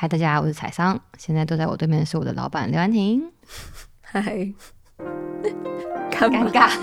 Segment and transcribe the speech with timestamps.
[0.00, 1.00] 嗨，大家好，我是彩桑。
[1.18, 3.20] 现在坐在我对面的是我的老板刘安婷。
[4.00, 4.22] 嗨，
[6.08, 6.68] 尴尬。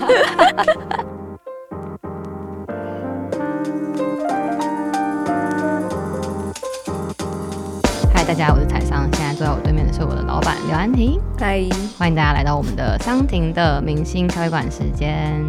[8.12, 9.08] 嗨，大家好，我是彩桑。
[9.14, 11.18] 现在坐在我对面的是我的老板刘安婷。
[11.38, 15.42] 嗨，欢迎大家来到我们的桑婷的明星咖啡馆时间。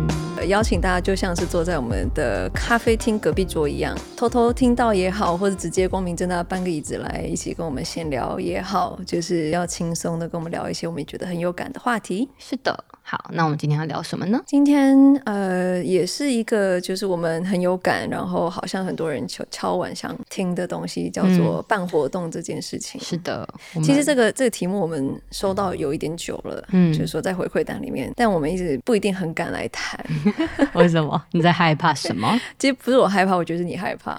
[0.46, 12.30] 邀请大家就像是坐在我们的咖啡厅隔壁桌一样，偷偷听到也好，或者直接光明正大搬个椅子来一起跟我们闲聊也好，就是要轻松的跟我们聊一些我们觉得很有感的话题。
[12.38, 14.42] 是的，好，那我们今天要聊什么呢？
[14.46, 14.94] 今天
[15.24, 23.00] 呃，也是一个就是我们很有感，然后好像很多人敲敲碗想听的东西，叫做办活动这件事情。
[23.00, 29.98] 嗯、是的，其实这个这个题目我们收到有一点久了，嗯，就是说在回馈单里面，但我们一直不一定很敢来谈。
[30.76, 31.24] 为什么？
[31.32, 32.38] 你在害怕什么？
[32.60, 34.18] 其实不是我害怕，我觉得是你害怕。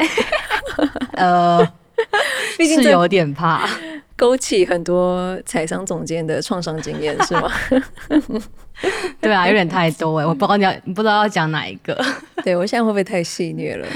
[1.12, 1.62] 呃，
[2.56, 3.69] 毕竟是有点怕，
[4.16, 7.52] 勾起很多采商总监的创伤经验，是吗？
[9.20, 11.98] 对啊，有点太多哎，我不知道你要不知道要讲哪一个。
[12.44, 13.86] 对，我现在会不会太戏虐了？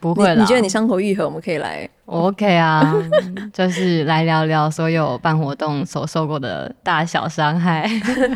[0.00, 0.40] 不会了。
[0.40, 2.94] 你觉得你伤口愈合，我们可以来？OK 啊，
[3.52, 7.90] 就是来聊聊所有办活动所受过的大小伤害。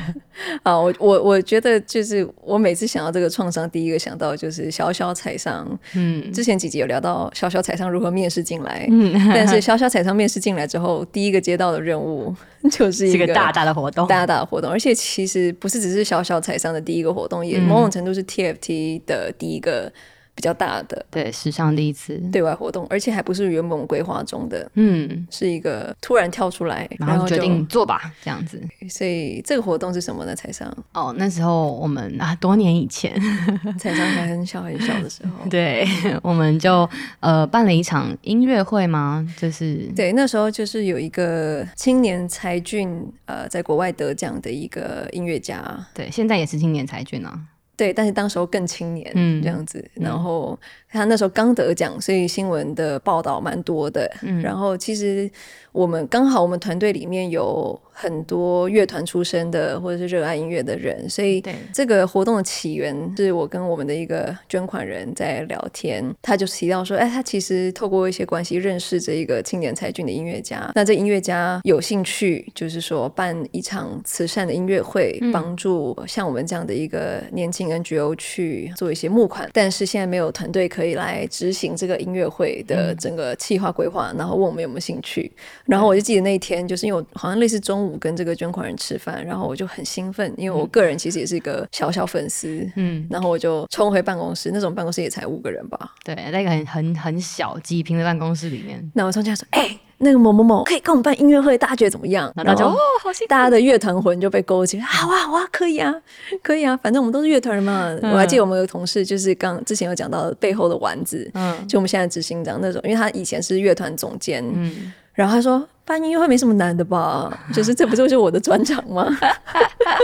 [0.62, 5.66] 啊，我我我觉得就是我每次想到这个创伤，第一个想到就是小小采桑。
[5.94, 12.34] 嗯，之前几集有聊到小小采桑如何面试进来，嗯，但是小小采桑面试进来之后，第一个接到的任务
[12.70, 19.90] 就是一个，大大的活动，大大的活动，而且其实不是只是小小采桑的第一个活动，也某种程度是 TFT 的第一个。
[20.34, 28.60] 比较大的，对，史上第一次对外活动，而且还不是原本规划中的，嗯，是一个突然跳出来，然后决定做吧，这样子。
[28.88, 30.34] 所以这个活动是什么呢？
[30.34, 33.14] 采桑哦，那时候我们啊，多年以前，
[33.78, 35.86] 采桑还很小很小的时候， 对，
[36.22, 36.88] 我们就
[37.20, 39.26] 呃办了一场音乐会吗？
[39.36, 45.62] 就是对，那时候就是有一个青年才俊，呃，在国外得奖的一个音乐家，
[45.94, 47.38] 对，现在也是青年才俊啊。
[47.82, 50.58] 对，但是当时候更青年，嗯，这样子，然后。
[50.94, 54.06] 他那时候刚得奖，所以新闻的报道蛮多的。
[54.20, 55.30] 嗯，然后其实
[55.72, 61.42] 我们刚好我们团队里面有很多乐团出身的，或者是热爱音乐的人，所以
[61.74, 80.92] 这个活动的起源是我跟我们的一个捐款人在聊天，他就提到说，哎，他其实透过一些关系认识这一个青年才俊的音乐家，那这音乐家有兴趣，就是说办一场慈善的音乐会，帮助像我们这样的一个年轻 NGO 去做一些募款，但是现在没有团队可以。
[80.92, 85.32] 来执行这个音乐会的整个企划规划，然后问我们有没有兴趣。
[85.64, 99.78] 然后我就记得那一天，就是因为我好像类似中午跟这个捐款人吃饭，然后我就很兴奋，因为我个人其实也是一个小小粉丝，嗯，然后我就冲回办公室，那种办公室也才五个人吧，对，那个很很很小几平的办公室里面，那我冲进来说，哎、欸。
[100.04, 102.28] 那个某某某可以跟我们办音乐会，大家觉得怎么样？
[102.34, 104.82] 然后就哦，好兴，大家的乐团魂就被勾起来。
[104.82, 105.94] 好啊，好啊，可以啊，
[106.42, 107.96] 可以啊，反正我们都是乐团人嘛。
[108.02, 119.06] 嗯、我还记得我们有同事，就是刚之前有讲到背后的丸子，嗯，就我们现在执行长那种，因为他以前是乐团总监，嗯，然后他说办音乐会没什么难的吧， 就是这不就是我的专长吗？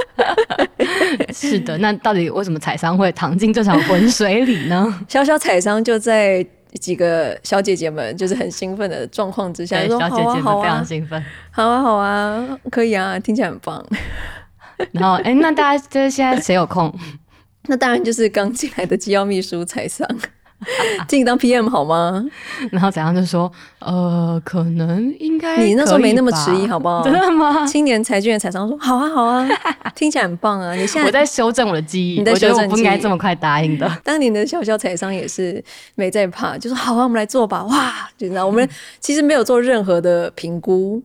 [1.32, 4.92] 是的，那到底为什么采桑会躺进这场浑水里呢？
[5.08, 6.46] 小小采桑就在。
[6.82, 11.20] 几个小姐姐们就是很兴奋的状况之下，说：“小姐姐们非常兴奋，
[11.50, 13.82] 好啊，好啊，可以啊，听起来很棒。”
[14.92, 16.94] 然后，哎，那大家就是现在谁有空？
[17.68, 20.06] 那当然就是刚进来的机要秘书彩桑。
[21.06, 22.24] 进去当 PM 好吗？
[22.72, 27.02] 然后怎样就说：“呃，可能应该你那时候没那么迟疑，好不好？
[27.04, 29.48] 真的吗？”青年才俊的采商说：“好啊，好啊，
[29.94, 30.74] 听起来很棒啊！
[30.74, 33.88] 你现在我在修正我的记忆，你在修正我觉得我不应该这么快答应的。
[34.02, 35.62] 当年的小小采商也是
[35.94, 37.62] 没在怕，就说：好啊，我们来做吧！
[37.64, 38.68] 哇，就知道我们
[39.00, 41.00] 其实没有做任何的评估。”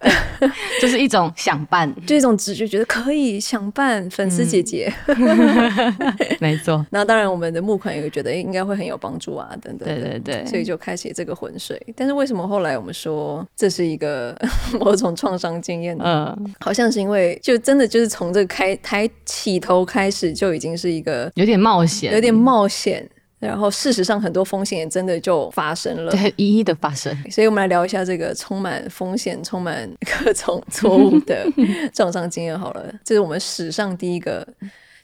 [0.80, 5.94] 就是一种想办，就一种直觉，觉得可以想办粉丝姐姐，嗯、
[6.38, 6.84] 没错。
[6.90, 9.88] 那当然，我们的募款也会觉得应该会很有帮助啊，等等。
[9.88, 11.80] 对对对，所以就开启这个浑水。
[11.96, 14.36] 但是为什么后来我们说这是一个
[14.78, 16.36] 某种创伤经验呢？
[16.38, 23.08] 嗯，好像是因为就真的就是从这个开台起头开始就已经是一个有点冒险，有点冒险。
[23.38, 27.14] 然后，事实上，很多风险也真的就发生了，对，一一的发生。
[27.30, 29.86] 所以，我们来聊一下这个充满风险、充满
[30.24, 31.46] 各种错误的
[31.92, 32.58] 创伤经验。
[32.58, 34.46] 好了，这是我们史上第一个，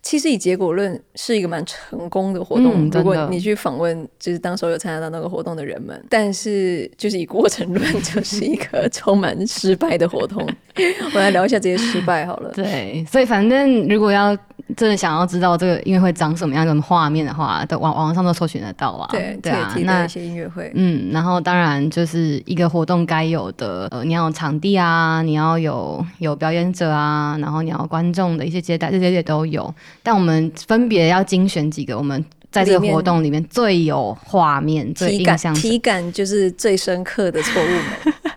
[0.00, 2.88] 其实以结果论是一个蛮成功的活动。
[2.88, 10.48] 嗯、如果你去访问，就是当时有参加到那个活动的人们，但是就是以过程论，就是一个充满失败的活动。
[11.14, 12.50] 我来聊一下这些失败好了。
[12.54, 14.34] 对，所以反正如果要。
[14.76, 19.08] 真的想要知道这个音乐会长什么样的画面的话，都网网上都搜寻得到啊。
[19.12, 29.74] 对对啊，那一些音乐会，嗯，然后当然就是一个活动该有的，呃，你要有场地啊，你要有有表演者啊，然后你要观众的一些接待，这些也都有。
[30.02, 32.24] 但我们分别要精选几个我们。
[32.52, 38.14] 在这个活动里面最有画面、最印象、体感就是最深刻的错误们。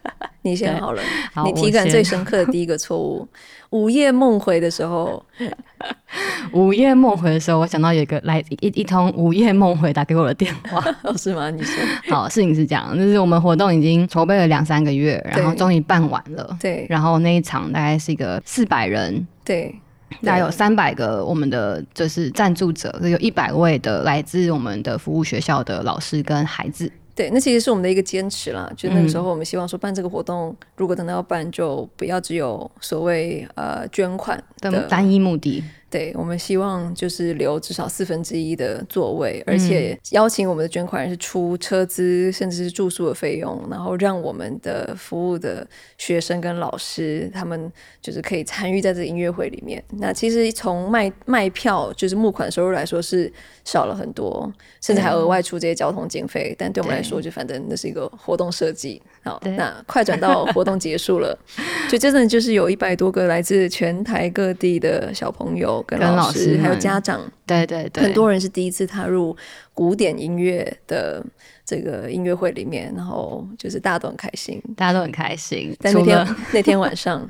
[0.45, 1.01] 你先好了，
[1.33, 3.27] 好，你体感最深刻的第一个错误，
[3.71, 5.21] 午夜梦回的时候，
[6.53, 11.50] 午夜梦回的时候，我想到有一个来一一通午夜梦回打给我的电话， 哦，是吗？
[11.50, 19.74] 你说，好，事情是这样，就是我们活动已经筹备了两三个月，然后终于办完了，对，然后那一场大概是一个四百人，对。
[20.21, 26.89] 大概有三百个我们的就是赞助者，有一百位的来自我们的服务学校的老师跟孩子。
[27.15, 28.69] 对，那其实是我们的一个坚持啦。
[28.75, 35.63] 就那个时候，我们希望说办这个活动，嗯、如果真的要办，就不要只有所谓呃捐款的单一目的。
[35.95, 45.65] 对，我们希望就是留至少四分之一的座位，而且邀请我们的捐款人是出车资，甚至是住宿的费用，然后让我们的服务的
[45.97, 47.71] 学生跟老师他们
[48.01, 49.81] 就是可以参与在这音乐会里面。
[49.92, 53.31] 那其实从卖卖票就是募款收入来说是
[53.63, 54.51] 少了很多，
[54.81, 56.53] 甚至还额外出这些交通经费。
[56.59, 59.01] 但对我们来说，就反正那是一个活动设计。
[59.24, 61.39] 好，那快转到活动结束了，
[61.89, 65.84] 就真的就是有一百多个来自全台各地的小朋友。
[65.85, 69.35] 跟老师，还有家长，对对对，很多人是第一次踏入
[69.73, 71.23] 古典音乐的
[71.65, 75.75] 这个音乐会里面，然后就是大家都很开心，大家都很开心。
[75.81, 77.27] 但那天那天晚上，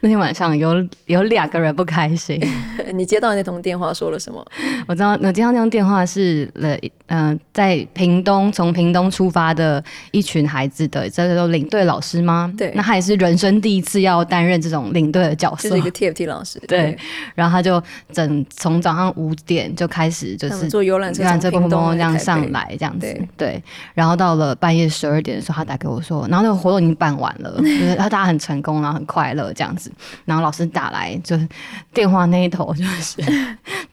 [0.00, 2.40] 那天晚上 有有两个人不开心。
[2.92, 4.44] 你接到那通电话说了什么？
[4.88, 6.74] 我知道，我接到那通电话是了，
[7.06, 12.52] 嗯、呃，在屏东从屏东出发的一群孩子的，这个领队老师吗？
[12.58, 16.58] 对，那他也是人生第一次要担任这种领队的角色，就是一个 TFT 老师。
[16.66, 16.98] 对，对
[17.36, 17.80] 然后他就
[18.12, 23.62] 整从早上五点就开始，就是坐游览车，游览车砰砰砰这样上来，这样子对，对。
[23.94, 29.92] 然后到了半夜十二点的时候，他打给我说，然后那个活动已经办完了，然 后他大家很成功，然后很快乐这样子。
[30.24, 31.48] 然后老师打来，就是
[31.92, 33.22] 电话那一头就是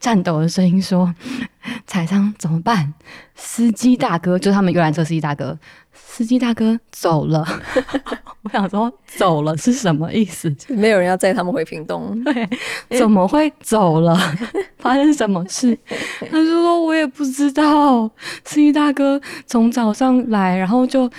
[0.00, 1.12] 颤抖的声音说
[1.86, 2.92] ：“彩商怎么办？
[3.34, 5.56] 司机大哥，就是他们游览车司机大哥，
[6.08, 7.44] 司机大哥走了。
[8.42, 10.54] ”我想说，走了是什么意思？
[10.68, 12.22] 没有人要载他们回屏东？
[12.24, 12.48] 对，
[12.96, 14.16] 怎么会走了？
[14.78, 15.76] 发生什么事？
[16.20, 18.08] 他就说：“我也不知道。”
[18.44, 21.10] 司机大哥从早上来，然后就。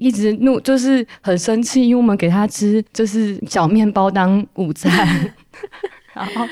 [0.00, 4.88] 一直怒，就是很生气，因为我们给他吃就是小面包当午餐，
[6.14, 6.46] 然后。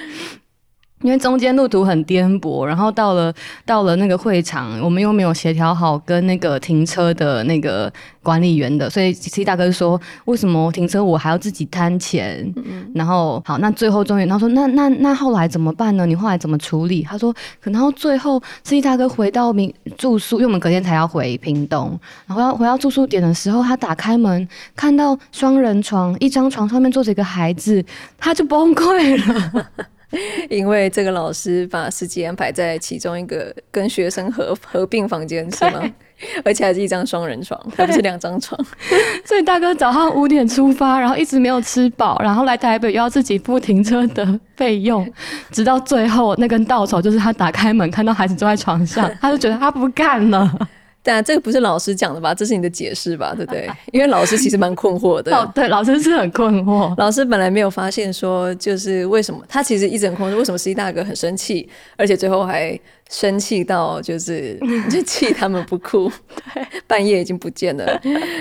[1.02, 3.32] 因为中间路途很颠簸，然后到了
[3.66, 16.06] 到了那个会场，我们又没有协调好跟那个停车的那个管理员的，所以 C 大哥说：“为什么停车我还要自己摊钱？”嗯、然后好，那最后终于他说：“那那那后来怎么办呢？
[16.06, 27.84] 你后来怎么处理？”他说：“可能最后 C 大哥回到民住宿，因为我们隔天才要回屏东，然后要回到住宿点的时候，他打开门看到双人床，一张床上面坐着一个孩子，
[28.18, 29.66] 他就崩溃了。”
[30.48, 35.82] 因为这个老师把司机安排在其中一个跟学生合合并房间是吗？
[36.44, 38.58] 而且还是一张双人床，还不是两张床。
[39.24, 45.06] 所以大哥早上五点出发，然后一直没有吃饱，然后来台北又要自己付停车的费用，
[45.50, 50.68] 直到最后那根稻草就是他打开门看到孩子坐在床上，他就觉得他不干了。
[51.06, 52.34] 但这个不是老师讲的吧？
[52.34, 53.32] 这是你的解释吧？
[53.36, 53.70] 对不对？
[53.92, 55.34] 因为老师其实蛮困惑的。
[55.36, 56.92] 哦，对，老师是很困惑。
[56.98, 62.78] 老师本来没有发现说，就是为什么他其实一直很困惑，为什么十一大哥很生气，而且最后还。
[63.10, 64.58] 生气到就是
[64.90, 66.10] 就气他们不哭，
[66.54, 68.00] 对，半夜已经不见了，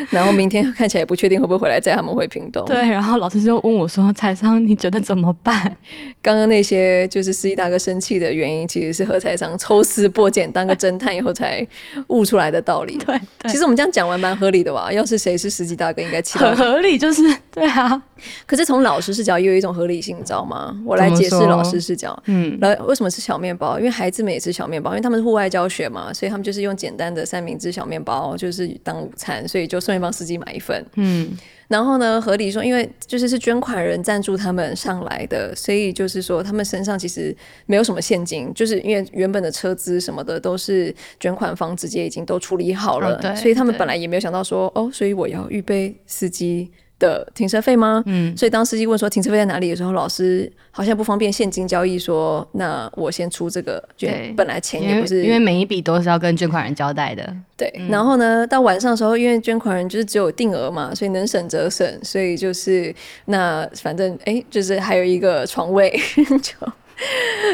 [0.09, 2.65] 然后明天看起来也不确定会不会回来载他们回屏东。
[2.65, 5.77] 对，然后老师就问我说：“彩商，你觉得怎么办？”
[6.21, 11.65] 刚刚那些就是司机大哥生气的原因，其实是何彩商抽丝剥茧当个侦探以后才
[12.07, 12.97] 悟出来的道理。
[13.05, 14.91] 对，对，其实我们这样讲完蛮合理的吧？
[14.91, 17.21] 要是谁是司机大哥，应该气很合理，就是
[17.55, 18.01] 对啊。
[18.45, 20.75] 可是从老师视角也有一种合理性，你知道吗？
[20.85, 22.17] 我来解释老师视角。
[22.25, 23.77] 嗯，来，为什么吃小面包？
[23.77, 24.55] 因为孩子们也吃。
[24.55, 30.81] 小面包，因为他们是户外教学嘛，所以他们就是用简单的三明治小面包，就是当午餐，所以就顺便帮司机买一份。
[30.93, 37.35] 嗯，然后呢，合理说，因为就是是捐款人赞助他们上来的，所以就是说他们身上其实
[37.65, 48.03] 没有什么现金，就是因为原本的车资什么的都是捐款方直接已经都处理好了，哦、所以他们本来也没有想到说，哦，所以我要预备司机的停车费吗？
[48.05, 57.35] 嗯，所以当司机问说停车费在哪里的时候，老师好像不方便现金交易说，说那我先出这个捐，本来钱也不是，因为每一笔都是要跟捐款人交代的。
[57.57, 62.93] 对，嗯、然后呢，到晚上的时候，因为捐款人就是只有定额嘛，所以能省则省，所以就是
[63.25, 65.89] 那反正哎，就是还有一个床位
[66.41, 66.53] 就。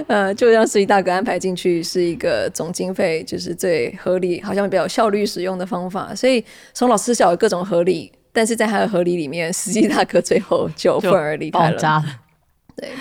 [0.06, 6.14] 呃，就让司机大哥安排进去是一个总经费就是最合理，好像比较效率使用的方法。
[6.14, 6.46] 所以
[6.76, 12.04] 从老师小的各种合理，但是在他的合理里面，司仪大哥最后就愤而离开了。
[12.82, 12.92] 对。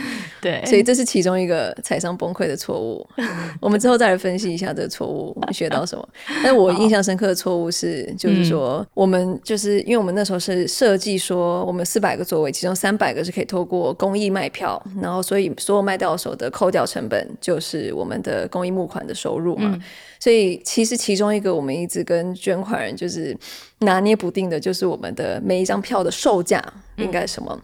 [0.41, 3.07] 对，所以这是其中一个财商崩溃的错误。
[3.61, 6.09] 我们之后再来分析一下这个错误，学到什么。
[6.43, 19.79] 但我印象深刻的错误是，就是说我们就是因为我们那时候是设计说，我们四百个座位，其中三百个是可以透过公益卖票，然后所以所有卖到手的扣掉成本就是我们的公益募款的收入嘛。
[20.19, 23.37] 所以其实其中一个我们一直跟捐款人就是
[23.81, 26.63] 拿捏不定的，就是我们的每一张票的售价
[26.97, 27.59] 应该什么。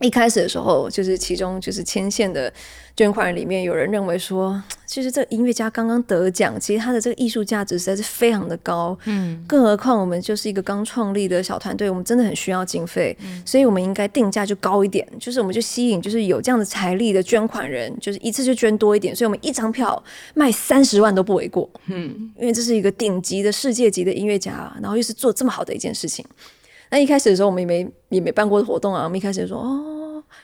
[0.00, 2.52] 一开始的时候，就是其中就是牵线的
[2.96, 8.98] 捐款人里面有人认为说，其实这个音乐家刚刚得奖，其实他的这个艺术价值实在是非常的高。
[9.04, 20.02] 嗯，更何况我们就是一个刚创立的小团队，我们真的很需要经费，嗯，所以我们应该定价就高一点，就是我们就吸引就是有这样的财力的捐款人，就是一次就捐多一点，所以我们一张票
[20.32, 21.68] 卖三十万都不为过。
[21.88, 26.24] 嗯，因为这是一个顶级的世界级的音乐家，然后又是做这么好的一件事情。
[26.92, 29.04] 那一开始的时候，我们也没也没办过活动啊。
[29.04, 29.89] 我们一开始就说，哦，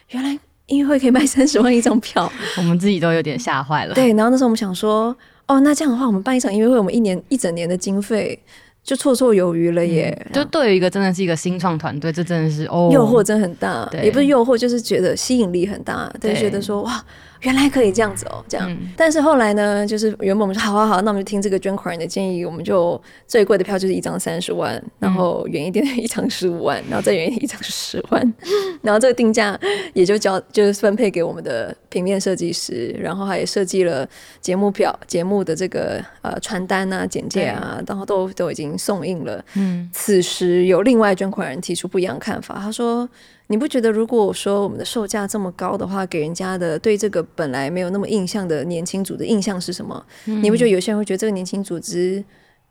[0.09, 0.37] 原来
[0.67, 3.93] 音乐会可以卖三十万一张票， 我们自己都有点吓坏了。
[3.93, 5.15] 对，然后那时候我们想说，
[5.47, 8.37] 哦，那这样的话，我们办一场音乐会，我们一年一整年的经费
[8.83, 10.15] 就绰绰有余了耶。
[10.27, 17.03] 嗯、就对于一个真的是一个新创团队，这真的是哦，诱惑真的很大，也不是诱惑，就是觉得吸引力很大，对，觉得说哇。
[17.41, 18.69] 原来可以这样子哦，这样。
[18.71, 28.33] 嗯、但是后来呢，就是原本我们说好啊好，那我们就听这个捐款人的建议，我们就最贵的票就是一张三十万，然后远一点的一张十五万，然后再远一点一张十万，
[28.81, 29.59] 然后这个定价
[29.93, 34.07] 也就交就是分配给我们的平面设计师，然后还设计了
[34.41, 39.43] 节目表、节目的这个呃传单啊、简介啊，然后都都已经送印了。
[39.55, 43.07] 嗯，此时有另外捐款人提出不一样的看法，他说。
[43.47, 50.05] 你不觉得，如果说我们的售价这么高的话，给人家的对这个本来没有那么印象的年轻组的印象是什么？
[50.25, 52.23] 嗯、你不觉得有些人会觉得这个年轻组织？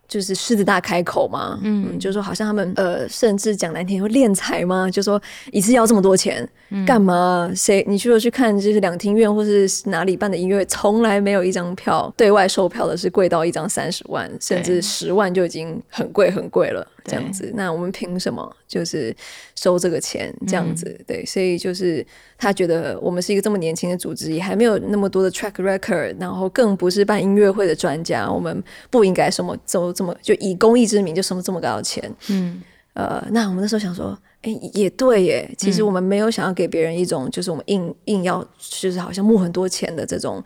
[0.08, 6.48] 就是狮子大开口吗，嗯，嗯，就说好像他们呃，甚至讲难听会敛财吗，就说一次要这么多钱，
[6.86, 7.50] 干、嗯、嘛？
[7.56, 7.84] 谁？
[7.88, 17.50] 你去了去看，就是两厅院或是哪里办的音乐会，从来没有一张票对外售票的是贵到一张三十万，甚至十万就已经很贵很贵了，这样子。
[17.54, 19.14] 那我们凭什么就是
[19.54, 20.34] 收这个钱？
[20.46, 22.06] 这样子，嗯、对，所以就是。
[22.38, 32.14] 他觉得我们是一个这么年轻的组织，也还没有那么多的 track record，然后更不是办音乐会的专家，我们不应该什么收这么就以公益之名就收这么高的钱。
[32.28, 32.60] 嗯，
[32.92, 40.44] 呃，那我们那时候想说，哎，也对耶，其实我们没有想要给别人一种就是我们硬硬要就是好像募很多钱的这种。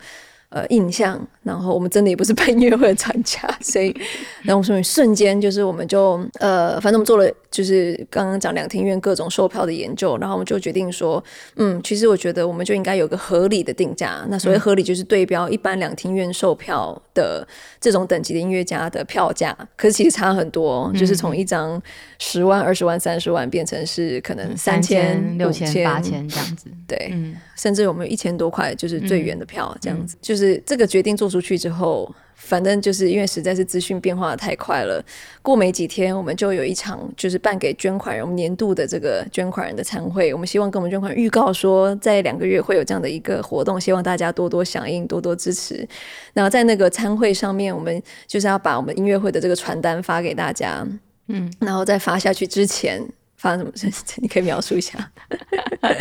[0.51, 3.95] 呃，印象，然后我们真的也不是办音乐会的专家， 所以，
[4.43, 11.23] 然后我们瞬间就是我们就呃，反正我们做了就是刚刚讲两厅院各种售票的研究，然后我们就决定说，
[11.55, 14.25] 嗯，其实我觉得我们就应该有个合理的定价。
[14.27, 17.47] 那所谓合理就是对标一般两厅院售票的
[17.79, 21.81] 这种等级的音乐家的票价，可是其实差很多，就是从一张
[22.19, 30.40] 十万、二十万、三十万变成是可能三千、六千、八千这样子，对，嗯，甚至我们有一千多块就是最远的票这样子，就是。
[30.41, 35.03] 是这个决定做出去之后，反正就是因为实在是资讯变化的太快了。
[35.43, 40.33] 过没几天，我们就有一场就是办给捐款人，我们年度的这个捐款人的参会。
[40.33, 45.87] 我们希望跟我们捐款人预告说，在两个月会有这样的一个活动，希望大家多多响应，多多支持。
[46.33, 50.85] 然后在那个参会上面，我们就是要把我们音乐会的这个传单发给大家。
[51.27, 53.07] 嗯，然后在发下去之前。
[53.41, 54.17] 发生什么事情？
[54.23, 55.11] 你可以描述一下。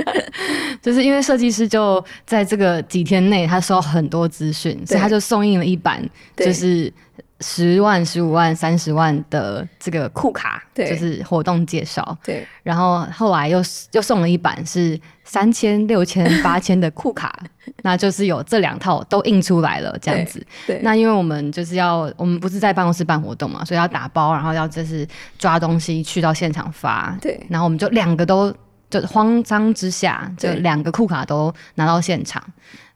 [0.82, 6.92] 就是因为设计师就在这个几天内，他收到很多资讯，所以他就送印了一版，就是。
[7.40, 12.16] 十万、十五万、三十万的这个库卡，对，就是活动介绍。
[12.24, 17.34] 对，然后后来又又送了一版是三千、六千、 八千的库卡，
[17.82, 20.38] 那就是有这两套都印出来了，这样子。
[20.66, 25.06] 对，对，那因为我们就是要，我们不是在办公室办活动嘛，所以要打包，然后要就是
[25.38, 27.16] 抓东西去到现场发。
[27.20, 28.54] 对，然后我们就两个都。
[28.90, 32.42] 就慌张之下，就两个库卡都拿到现场。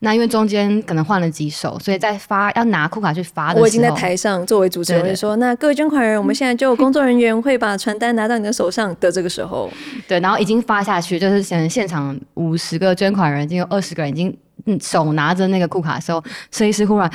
[0.04, 9.68] 那因为中间可能换了几首，所以在发要拿库卡去发的时候，我已经在台上作为主持人说：“对对对，那各位捐款人，我们现在就有工作人员会把传单拿到你的手上的这个时候，
[10.06, 17.10] 对，然后已经发下去，就是现现场五十个捐款人，已经有二十个人已经嗯手拿着那个库卡的时候，设计师忽然。”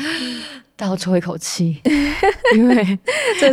[0.79, 1.77] 倒抽一口气，
[2.55, 2.97] 因为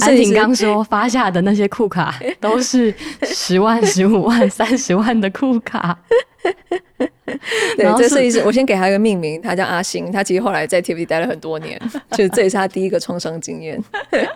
[0.00, 5.98] 安婷刚说发下的那些库卡 都是十万、十五万、三十万的库卡。
[7.76, 10.10] 对，这设计师，我先给他一个命名，他叫阿星。
[10.12, 11.80] 他其实后来在 TVB 待了很多年，
[12.12, 13.82] 就是这也是他第一个创伤经验。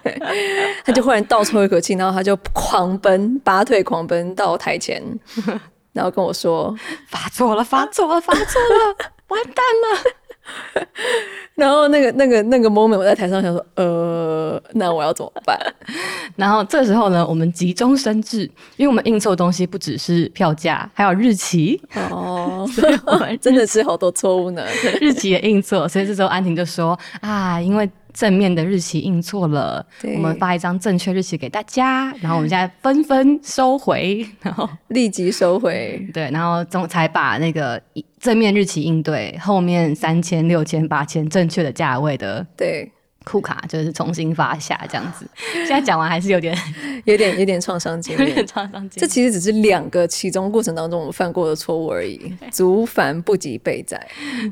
[0.85, 5.03] 他就忽然倒抽一口气，然后他就狂奔，拔腿狂奔到台前，
[5.93, 6.75] 然后跟我说
[7.09, 8.97] ：“发错了，发错了，发错了，
[9.29, 10.11] 完蛋了。”
[11.55, 15.59] 然后那个那个那个 moment，我在台上想说，呃，那我要怎么办？
[16.37, 18.43] 然后这时候呢，我们急中生智，
[18.77, 21.81] 因为我们印错东西不只是票价，还有日期
[22.11, 24.65] 哦， 所以我们真的是好多错误呢，
[25.01, 27.89] 日期也印错，所以这时候安婷就说啊，因为。
[28.13, 37.81] 正面的日期印错了，我们发一张正确日期给大家，然后我们现在纷纷收回， 然后立即收回，对，然后总才把那个
[38.19, 42.91] 正面日期印对，后面三千、六千、八千正确的价位的，对。
[43.25, 46.57] 库卡就是重新发下这样子，现在讲完还是有点、
[47.05, 49.01] 有点、有点创伤经历， 有点创伤经历。
[49.01, 52.19] 这其实只是两个其中过程当中我犯过的错误而已，
[52.51, 54.01] 足凡不及备载。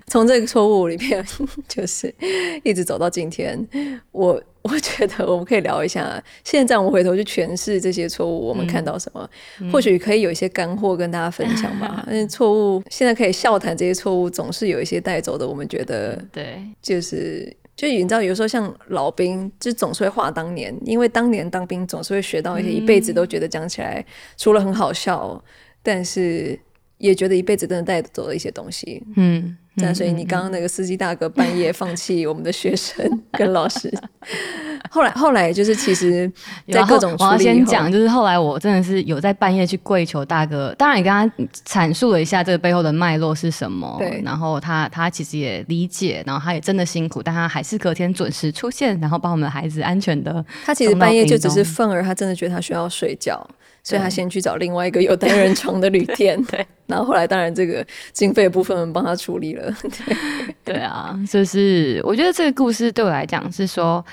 [0.06, 1.24] 从这个错误里面，
[1.66, 2.14] 就是
[2.62, 3.66] 一直走到今天。
[4.12, 9.30] 我我觉得我们可以聊一下，现在我们回头去诠释这些错误，我们看到什么？
[9.60, 12.04] 嗯、或许可以有一些干货跟大家分享吧。
[12.06, 15.48] 但是错误现在可以笑谈这些错误，总是有一些带走的。
[15.48, 17.56] 我们觉得，对，就是。
[17.78, 24.04] 就你知道，有时候像老兵，就总是会画当年，因为当年当兵总是会学到一些，一辈子都觉得讲起来
[24.36, 25.40] 除了很好笑，
[25.80, 26.58] 但是
[26.96, 29.00] 也觉得一辈子都能带走的一些东西。
[29.14, 29.56] 嗯。
[29.78, 33.92] 那所以你刚刚那个司机大哥半夜 放弃我们的学生跟老师，
[34.90, 36.30] 后来后来就是其实，
[36.70, 50.44] 在各种我要先讲，就是后来我真的是有在半夜去跪求大哥，当然你刚刚阐述了一下这个背后的脉络是什么，对，然后他他其实也理解，然后他也真的辛苦，但他还是隔天准时出现，然后帮我们的孩子安全的。
[50.64, 53.46] 他其实半夜就只是愤而，他真的觉得他需要睡觉。
[53.88, 59.74] 所以他先去找另外一个有单人床的旅店， 对，然后后来当然这个经费部分我们帮他处理了，
[60.64, 64.04] 对，对啊，就是我觉得这个故事对我来讲是说。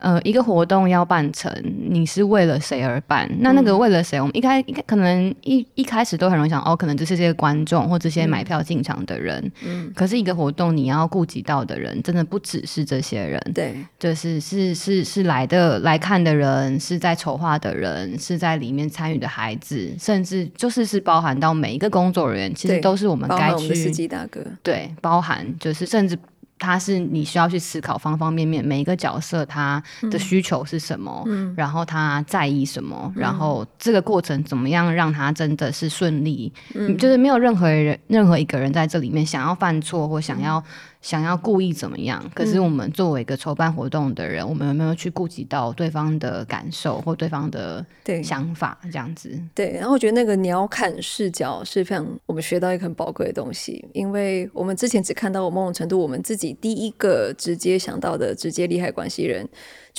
[0.00, 1.52] 呃，一个活动要办成，
[1.88, 3.30] 你是为了谁而办？
[3.40, 4.18] 那那个为了谁？
[4.20, 9.52] 我们一开一开可能一一开始都很容易想，哦，可能就是这些观众或这些买票进场的人。
[9.62, 9.92] 嗯。
[9.94, 13.38] 可是一个活动你要顾及到的人，真的不只是这些人。
[13.54, 13.74] 对。
[13.98, 23.74] 就是是是是来的来看的人，是在筹划的人，是在里面参与的孩子，甚至就是是包含到每一个工作人员，其实都是我们该去。
[23.74, 24.40] 司机大哥。
[24.62, 26.18] 对，包含就是甚至。
[26.60, 40.62] 他是你需要去思考方方面面，每一个角色他的需求是什么，嗯、然后他在意什么，嗯、然后这个过程怎么样让他真的是顺利，嗯、就是没有任何人任何一个人在这里面想要犯错或想要。
[41.00, 42.22] 想要故意怎么样？
[42.34, 47.84] 可是我们作为一个筹办活动的人，嗯、我们有没有去顾及到对方的感受或对方的
[48.22, 48.78] 想法？
[48.84, 49.72] 这样子对。
[49.72, 59.48] 然后我觉得那个鸟瞰视角是非常我们学到一个很宝贵的东西，因为我们之前只看到我某种程度我们自己第一个直接想到的直接利害关系人。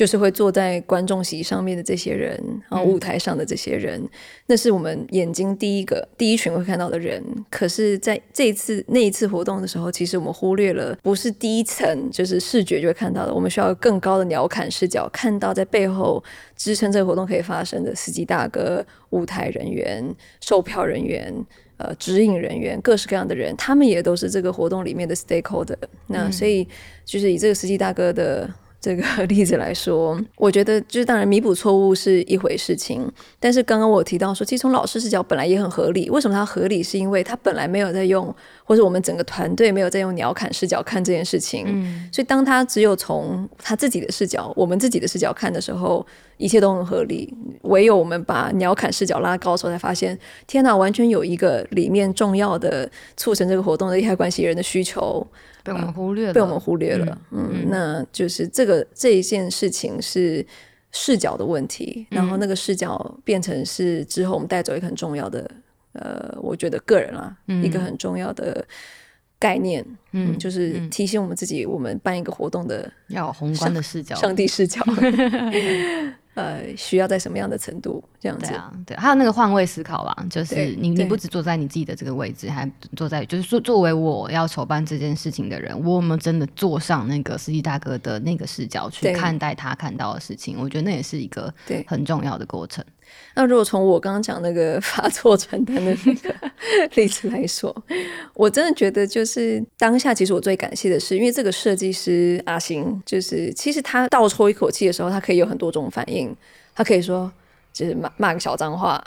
[0.02, 2.36] 就是会坐在观众席上面的这些人，
[2.72, 4.10] 然后舞台上的这些人，嗯、
[4.48, 7.24] 那是我们眼睛第一个第一群会看到的人。
[7.52, 16.24] 可是，在这一次那一次活动的时候，其实我们忽略了，不是第一层就是视觉就会看到的，我们需要更高的鸟瞰视角，看到在背后
[16.56, 20.04] 支撑这个活动可以发生的司机大哥、舞台人员、
[20.40, 21.32] 售票人员、
[21.78, 25.78] 呃指引人员，各式各样的人，他们也都是这个活动里面的 stakeholder。
[26.08, 26.68] 那所以，
[27.06, 28.50] 就是以这个司机大哥的。
[28.82, 33.08] 这个 例子来说，我觉得就是当然弥补错误是一回事情，
[33.40, 36.10] 但是刚刚我提到说，其实从老师视角本来也很合理。
[36.10, 36.82] 为什么它合理？
[36.82, 41.66] 是因为他本来没有在用，或者我们整个团队没有在用鸟瞰视角看这件事情。
[41.68, 46.04] 嗯，所以当他只有从他自己的视角，我们自己的视角看的时候，
[46.38, 47.32] 一切都很合理。
[47.62, 50.18] 唯有我们把鸟瞰视角拉高的时候，才发现，
[50.48, 55.26] 天哪，完全有一个里面重要的促成这个活动的利害关系人的需求。
[55.64, 57.16] 被我们忽略了，被我们忽略了。
[57.30, 60.46] 嗯，嗯，那就是这个这一件事情是
[60.92, 65.50] 视角的问题，嗯、然后那个视角变成是之后我们带走一个很重要的，
[65.94, 68.66] 呃，我觉得个人啊，嗯、一个很重要的
[69.40, 74.82] 概念，嗯，就是提醒我们自己，我们办一个活动的要宏观的视角，上帝视角。
[76.34, 78.48] 呃，需要在什么样的程度这样子？
[78.48, 90.58] 对啊，对，还有那个换位思考吧，就是你你不只坐在你自己的这个位置，还坐在就是说作为我要筹办这件事情的人，我有没有真的坐上那个司机大哥的那个视角去看待他看到的事情？
[90.58, 91.54] 我觉得那也是一个
[91.86, 92.84] 很重要的过程。
[93.34, 96.36] 那如果从我刚刚讲那个 发错传单的那个
[96.96, 97.74] 例子来说，
[98.34, 106.36] 我真的觉得就是当下，其实我最感谢的是，因为这个设计师阿星，就是其实他倒抽一口气的时候，他可以有很多种反应，
[106.76, 107.32] 他可以说
[107.72, 109.02] 就是骂骂个小脏话，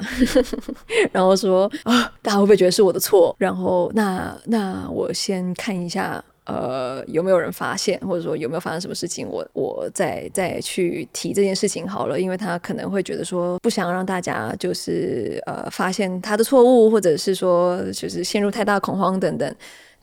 [1.13, 3.35] 然后说啊，大家会不会觉得是我的错？
[3.39, 6.25] 然后那那我先看一下。
[6.45, 9.27] 呃，有没有人发现，或者说有没有发生什么事情？
[9.29, 19.55] 我我再再去提这件事情好了，因为他可能会觉得说不想让大家就是呃发现他的错误，或者是说就是陷入太大恐慌等等。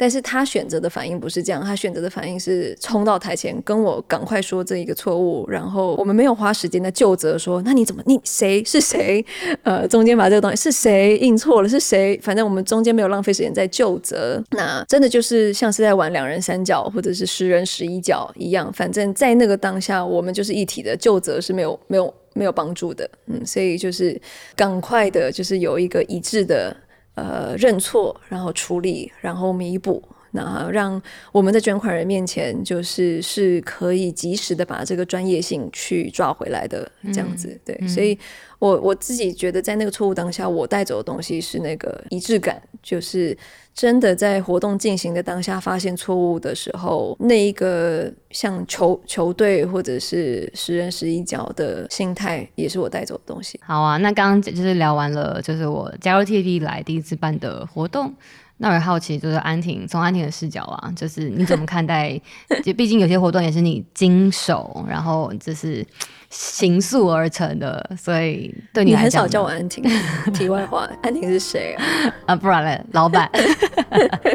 [0.02, 9.24] 但是他选择的反应不是这样，他选择的反应是冲到台前跟我赶快说这一个错误，然后我们没有花时间的究责说，那你怎么你谁是谁？
[9.62, 12.20] 呃，中间把这个东西是谁印错了是谁？
[12.24, 24.20] 反正我们中间没有浪费时间在究责，那真的就是像是在玩两人三角或者是十人十一角一样，反正在那个当下我们就是一体的，究责是没有没有没有帮助的，嗯，所以就是
[24.56, 26.76] 赶快的，就是有一个一致的。
[27.16, 38.18] 呃，认错，然后处理，然后弥补，那让我们在捐款人面前，就是是可以及时的把这个专业性去抓回来的，这样子，嗯、对，嗯、所以
[38.60, 43.38] 我我自己觉得，在那个错误当下，我带走的东西是那个一致感，就是。
[43.74, 53.58] 真的在活动进行的当下发现错误的时候，那一个像球球队或者是十人十一脚的心态，也是我带走的东西。
[53.64, 58.14] 好啊，那刚刚就是聊完了，就是我加入 TFT 以来第一次办的活动。
[58.62, 62.22] 那我也好奇，就是安婷从安婷的视角啊，就是你怎么看待？
[62.64, 65.84] 就毕竟有些活动也是你经手，然后就是
[66.30, 69.84] 形塑而成的，所以对你来讲，你很少叫我安婷。
[70.32, 71.84] 题外话，安婷是谁啊？
[72.28, 73.28] 啊，不然嘞，老板。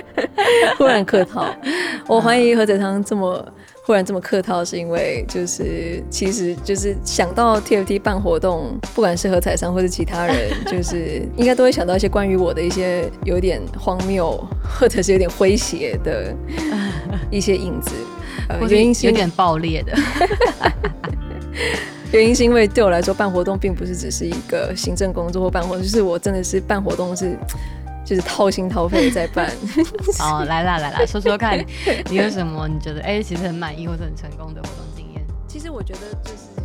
[0.79, 1.47] 忽然客套，
[2.07, 3.47] 我怀疑何泽汤这么。
[3.87, 16.35] 忽然这么客套，是因为就是其实就是想到 TFT 办活动，不管是何彩桑或是其他人， 就是应该都会想到一些关于我的一些有点荒谬或者是有点诙谐的
[17.31, 17.93] 一些影子。
[18.49, 19.97] 呃，原因是有点爆裂的。
[22.11, 27.39] 原因是因为对我来说，办活动并不是只是一个行政工作或办活动，就是我真的是办活动是。
[28.07, 29.51] 就是掏心掏肺在办。
[30.19, 31.62] 好， 来啦来啦，说说看
[32.09, 35.23] 你有什么你觉得哎、欸，其实很满意或者很成功的活动经验。
[35.49, 36.56] 其实我觉得就是。